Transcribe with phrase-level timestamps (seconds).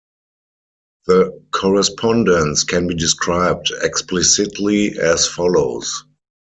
[1.05, 6.05] The correspondence can be described explicitly as follows.